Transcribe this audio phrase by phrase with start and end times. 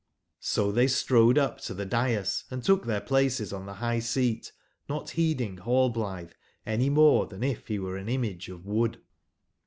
[0.39, 4.51] So they strode up to the dais and took their places on the high/seat,
[4.89, 6.31] not heeding Rallblithe
[6.65, 8.99] any more than if he were an image of wood.